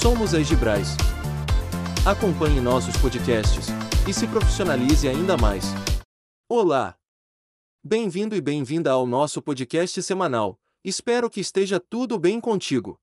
[0.00, 0.88] Somos a Egibrais.
[2.04, 3.68] Acompanhe nossos podcasts
[4.06, 5.64] e se profissionalize ainda mais.
[6.48, 6.98] Olá!
[7.82, 10.60] Bem-vindo e bem-vinda ao nosso podcast semanal.
[10.84, 13.00] Espero que esteja tudo bem contigo.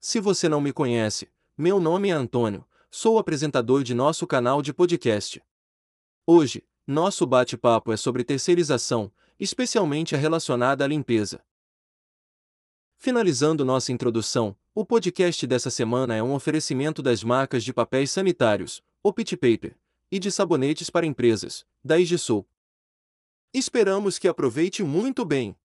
[0.00, 4.74] Se você não me conhece, meu nome é Antônio, sou apresentador de nosso canal de
[4.74, 5.40] podcast.
[6.26, 11.42] Hoje, nosso bate-papo é sobre terceirização, especialmente a relacionada à limpeza.
[12.98, 18.82] Finalizando nossa introdução, o podcast dessa semana é um oferecimento das marcas de papéis sanitários,
[19.04, 19.78] Opit Paper,
[20.10, 22.44] e de sabonetes para empresas, da Igisul.
[23.52, 25.56] Esperamos que aproveite muito bem.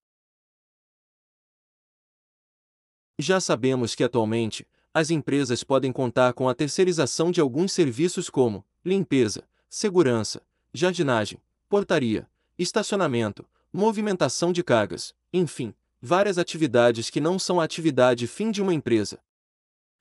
[3.17, 8.63] Já sabemos que atualmente, as empresas podem contar com a terceirização de alguns serviços como
[8.85, 17.63] limpeza, segurança, jardinagem, portaria, estacionamento, movimentação de cargas, enfim, várias atividades que não são a
[17.63, 19.19] atividade fim de uma empresa.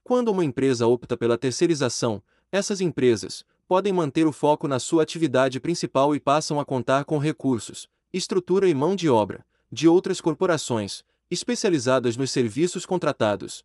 [0.05, 5.61] Quando uma empresa opta pela terceirização, essas empresas podem manter o foco na sua atividade
[5.61, 11.05] principal e passam a contar com recursos, estrutura e mão de obra de outras corporações,
[11.31, 13.65] especializadas nos serviços contratados.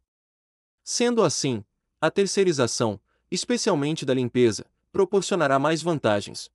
[0.83, 1.63] Sendo assim,
[2.01, 2.99] a terceirização,
[3.31, 6.51] especialmente da limpeza, proporcionará mais vantagens.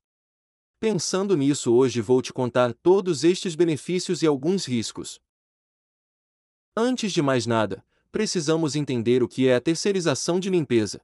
[0.78, 5.18] Pensando nisso, hoje vou te contar todos estes benefícios e alguns riscos.
[6.80, 11.00] Antes de mais nada, precisamos entender o que é a terceirização de limpeza.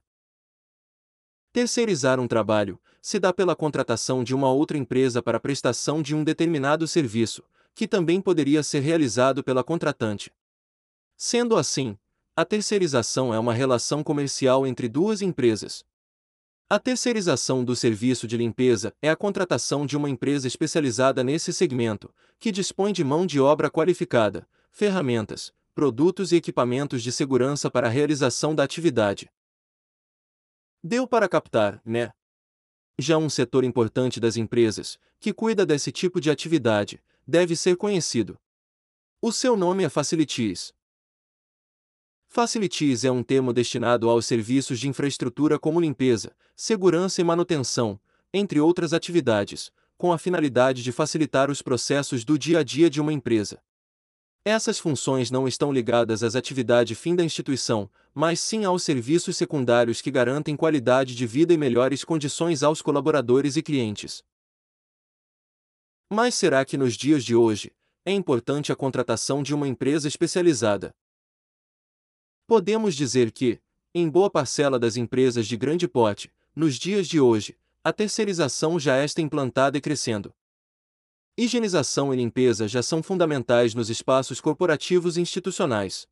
[1.51, 6.15] Terceirizar um trabalho se dá pela contratação de uma outra empresa para a prestação de
[6.15, 10.31] um determinado serviço, que também poderia ser realizado pela contratante.
[11.17, 11.97] Sendo assim,
[12.37, 15.83] a terceirização é uma relação comercial entre duas empresas.
[16.69, 22.15] A terceirização do serviço de limpeza é a contratação de uma empresa especializada nesse segmento,
[22.39, 27.89] que dispõe de mão de obra qualificada, ferramentas, produtos e equipamentos de segurança para a
[27.89, 29.29] realização da atividade.
[30.81, 32.13] Deu para captar, né?
[32.97, 38.39] Já um setor importante das empresas, que cuida desse tipo de atividade, deve ser conhecido.
[39.21, 40.73] O seu nome é Facilities.
[42.29, 47.99] Facilities é um termo destinado aos serviços de infraestrutura como limpeza, segurança e manutenção,
[48.33, 53.01] entre outras atividades, com a finalidade de facilitar os processos do dia a dia de
[53.01, 53.61] uma empresa.
[54.47, 60.01] Essas funções não estão ligadas às atividades fim da instituição, mas sim aos serviços secundários
[60.01, 64.23] que garantem qualidade de vida e melhores condições aos colaboradores e clientes.
[66.13, 67.73] Mas será que nos dias de hoje
[68.05, 70.93] é importante a contratação de uma empresa especializada?
[72.45, 73.59] Podemos dizer que,
[73.95, 79.03] em boa parcela das empresas de grande porte, nos dias de hoje, a terceirização já
[79.03, 80.31] está implantada e crescendo.
[81.37, 86.07] Higienização e limpeza já são fundamentais nos espaços corporativos e institucionais.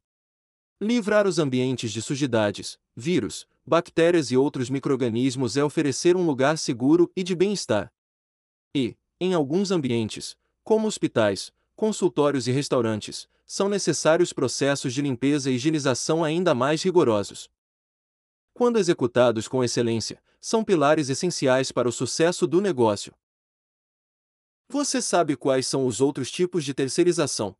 [0.81, 7.09] Livrar os ambientes de sujidades, vírus, bactérias e outros microrganismos é oferecer um lugar seguro
[7.15, 7.89] e de bem-estar.
[8.75, 15.55] E, em alguns ambientes, como hospitais, consultórios e restaurantes, são necessários processos de limpeza e
[15.55, 17.49] higienização ainda mais rigorosos.
[18.53, 23.13] Quando executados com excelência, são pilares essenciais para o sucesso do negócio.
[24.73, 27.55] Você sabe quais são os outros tipos de terceirização?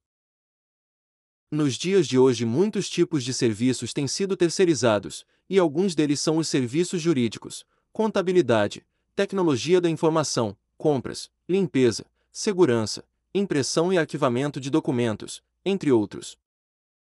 [1.51, 6.37] Nos dias de hoje, muitos tipos de serviços têm sido terceirizados, e alguns deles são
[6.37, 8.83] os serviços jurídicos, contabilidade,
[9.15, 16.35] tecnologia da informação, compras, limpeza, segurança, impressão e arquivamento de documentos, entre outros.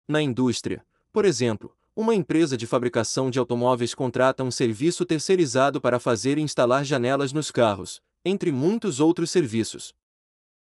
[0.08, 6.00] Na indústria, por exemplo, uma empresa de fabricação de automóveis contrata um serviço terceirizado para
[6.00, 9.94] fazer e instalar janelas nos carros, entre muitos outros serviços.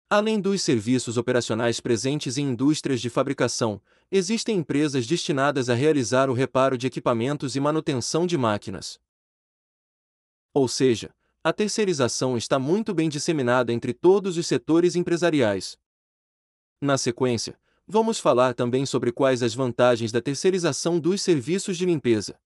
[0.09, 3.81] Além dos serviços operacionais presentes em indústrias de fabricação,
[4.11, 8.99] existem empresas destinadas a realizar o reparo de equipamentos e manutenção de máquinas.
[10.53, 15.77] Ou seja, a terceirização está muito bem disseminada entre todos os setores empresariais.
[16.81, 17.57] Na sequência,
[17.87, 22.39] vamos falar também sobre quais as vantagens da terceirização dos serviços de limpeza.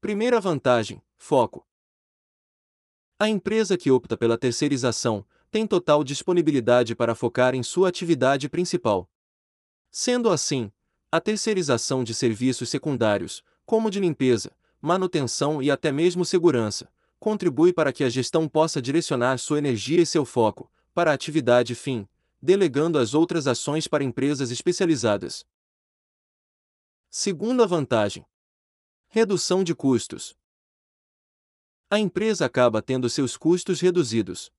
[0.00, 1.66] Primeira vantagem: foco.
[3.22, 9.10] A empresa que opta pela terceirização tem total disponibilidade para focar em sua atividade principal.
[9.90, 10.72] Sendo assim,
[11.12, 17.92] a terceirização de serviços secundários, como de limpeza, manutenção e até mesmo segurança, contribui para
[17.92, 22.08] que a gestão possa direcionar sua energia e seu foco para a atividade fim,
[22.40, 25.44] delegando as outras ações para empresas especializadas.
[27.10, 28.24] Segunda vantagem:
[29.10, 30.39] redução de custos
[31.90, 34.52] a empresa acaba tendo seus custos reduzidos.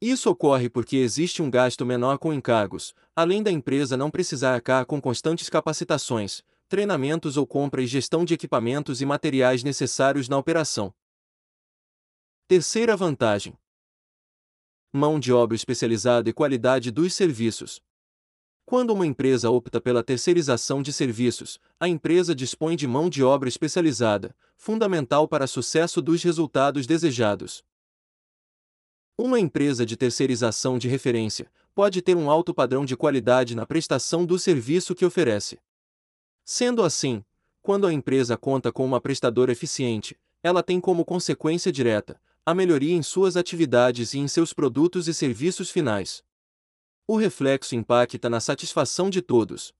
[0.00, 4.86] Isso ocorre porque existe um gasto menor com encargos, além da empresa não precisar arcar
[4.86, 10.94] com constantes capacitações, treinamentos ou compra e gestão de equipamentos e materiais necessários na operação.
[12.48, 13.54] Terceira vantagem:
[14.92, 17.82] mão de obra especializada e qualidade dos serviços.
[18.66, 23.48] Quando uma empresa opta pela terceirização de serviços, a empresa dispõe de mão de obra
[23.48, 27.62] especializada, fundamental para o sucesso dos resultados desejados.
[29.16, 34.26] Uma empresa de terceirização de referência pode ter um alto padrão de qualidade na prestação
[34.26, 35.60] do serviço que oferece.
[36.44, 37.24] Sendo assim,
[37.62, 42.94] quando a empresa conta com uma prestadora eficiente, ela tem como consequência direta a melhoria
[42.94, 46.24] em suas atividades e em seus produtos e serviços finais.
[47.08, 49.72] O reflexo impacta na satisfação de todos.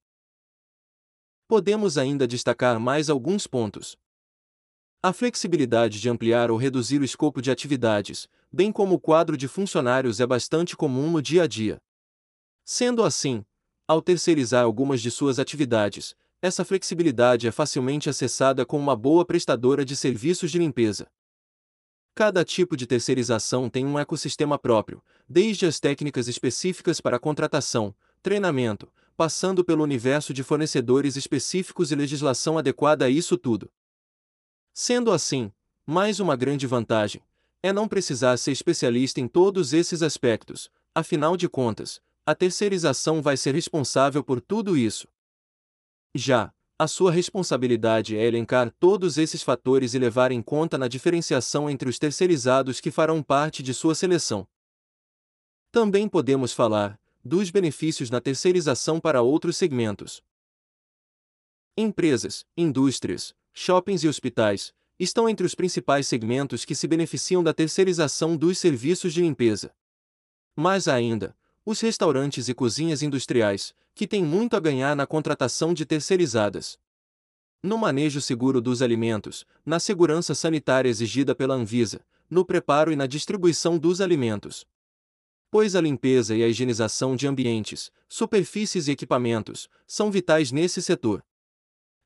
[1.49, 3.97] Podemos ainda destacar mais alguns pontos.
[5.03, 9.49] A flexibilidade de ampliar ou reduzir o escopo de atividades, bem como o quadro de
[9.49, 11.79] funcionários, é bastante comum no dia a dia.
[12.65, 13.45] Sendo assim,
[13.89, 19.85] ao terceirizar algumas de suas atividades, essa flexibilidade é facilmente acessada com uma boa prestadora
[19.85, 21.09] de serviços de limpeza.
[22.17, 28.91] Cada tipo de terceirização tem um ecossistema próprio, desde as técnicas específicas para contratação, treinamento,
[29.15, 33.71] passando pelo universo de fornecedores específicos e legislação adequada a isso tudo.
[34.73, 35.53] Sendo assim,
[35.85, 37.23] mais uma grande vantagem
[37.63, 43.37] é não precisar ser especialista em todos esses aspectos, afinal de contas, a terceirização vai
[43.37, 45.07] ser responsável por tudo isso.
[46.15, 51.71] Já, a sua responsabilidade é elencar todos esses fatores e levar em conta na diferenciação
[51.71, 54.47] entre os terceirizados que farão parte de sua seleção.
[55.73, 60.23] Também podemos falar dos benefícios na terceirização para outros segmentos.
[61.77, 68.37] Empresas, indústrias, shoppings e hospitais estão entre os principais segmentos que se beneficiam da terceirização
[68.37, 69.75] dos serviços de limpeza.
[70.55, 75.87] Mais ainda, os restaurantes e cozinhas industriais, que têm muito a ganhar na contratação de
[75.87, 76.79] terceirizadas.
[77.63, 83.07] No manejo seguro dos alimentos, na segurança sanitária exigida pela Anvisa, no preparo e na
[83.07, 84.67] distribuição dos alimentos.
[85.51, 91.25] Pois a limpeza e a higienização de ambientes, superfícies e equipamentos são vitais nesse setor.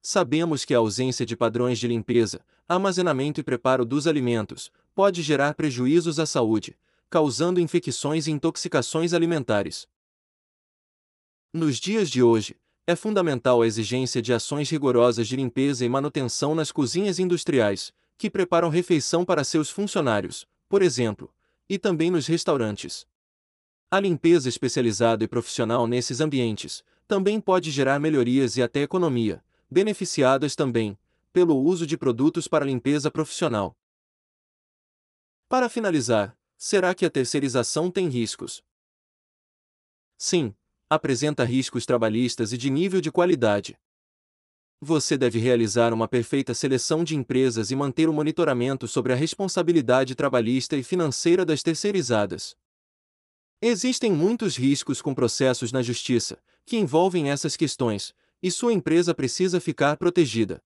[0.01, 5.55] Sabemos que a ausência de padrões de limpeza, armazenamento e preparo dos alimentos pode gerar
[5.55, 6.79] prejuízos à saúde,
[7.11, 9.89] causando infecções e intoxicações alimentares.
[11.52, 12.56] Nos dias de hoje,
[12.87, 18.31] é fundamental a exigência de ações rigorosas de limpeza e manutenção nas cozinhas industriais, que
[18.31, 21.32] preparam refeição para seus funcionários, por exemplo,
[21.69, 23.06] e também nos restaurantes.
[23.91, 30.55] A limpeza especializada e profissional nesses ambientes também pode gerar melhorias e até economia, beneficiadas
[30.55, 30.99] também
[31.32, 33.76] pelo uso de produtos para limpeza profissional.
[35.49, 38.62] Para finalizar, Será que a terceirização tem riscos?
[40.19, 40.55] Sim,
[40.91, 43.79] apresenta riscos trabalhistas e de nível de qualidade.
[44.81, 50.17] Você deve realizar uma perfeita seleção de empresas e manter o monitoramento sobre a responsabilidade
[50.17, 52.57] trabalhista e financeira das terceirizadas.
[53.63, 59.61] Existem muitos riscos com processos na justiça, que envolvem essas questões, e sua empresa precisa
[59.61, 60.61] ficar protegida.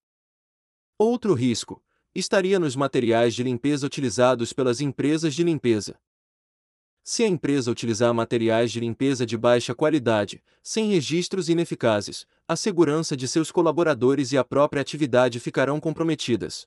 [0.97, 1.83] Outro risco,
[2.15, 5.99] estaria nos materiais de limpeza utilizados pelas empresas de limpeza.
[7.07, 13.15] Se a empresa utilizar materiais de limpeza de baixa qualidade, sem registros ineficazes, a segurança
[13.15, 16.67] de seus colaboradores e a própria atividade ficarão comprometidas.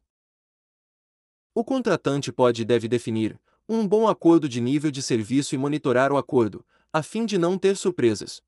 [1.55, 6.11] O contratante pode e deve definir um bom acordo de nível de serviço e monitorar
[6.11, 6.63] o acordo,
[6.93, 8.43] a fim de não ter surpresas.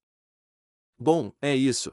[0.95, 1.91] Bom, é isso.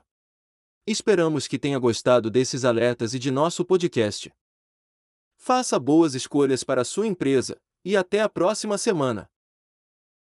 [0.87, 4.31] Esperamos que tenha gostado desses alertas e de nosso podcast.
[5.39, 9.29] Faça boas escolhas para a sua empresa, e até a próxima semana!